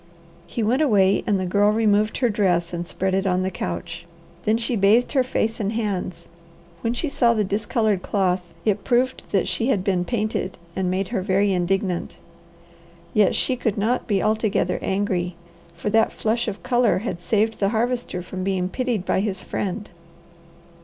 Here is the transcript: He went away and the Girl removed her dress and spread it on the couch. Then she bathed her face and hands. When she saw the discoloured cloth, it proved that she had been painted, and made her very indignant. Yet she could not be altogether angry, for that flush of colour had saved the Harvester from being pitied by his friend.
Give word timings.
He 0.47 0.63
went 0.63 0.81
away 0.81 1.23
and 1.27 1.39
the 1.39 1.45
Girl 1.45 1.69
removed 1.71 2.17
her 2.17 2.29
dress 2.29 2.73
and 2.73 2.87
spread 2.87 3.13
it 3.13 3.27
on 3.27 3.43
the 3.43 3.51
couch. 3.51 4.07
Then 4.45 4.57
she 4.57 4.75
bathed 4.75 5.11
her 5.11 5.21
face 5.21 5.59
and 5.59 5.73
hands. 5.73 6.27
When 6.81 6.95
she 6.95 7.07
saw 7.07 7.35
the 7.35 7.43
discoloured 7.43 8.01
cloth, 8.01 8.43
it 8.65 8.83
proved 8.83 9.21
that 9.31 9.47
she 9.47 9.67
had 9.67 9.83
been 9.83 10.03
painted, 10.03 10.57
and 10.75 10.89
made 10.89 11.09
her 11.09 11.21
very 11.21 11.53
indignant. 11.53 12.17
Yet 13.13 13.35
she 13.35 13.55
could 13.55 13.77
not 13.77 14.07
be 14.07 14.23
altogether 14.23 14.79
angry, 14.81 15.35
for 15.75 15.91
that 15.91 16.11
flush 16.11 16.47
of 16.47 16.63
colour 16.63 16.97
had 17.05 17.21
saved 17.21 17.59
the 17.59 17.69
Harvester 17.69 18.23
from 18.23 18.43
being 18.43 18.69
pitied 18.69 19.05
by 19.05 19.19
his 19.19 19.39
friend. 19.39 19.87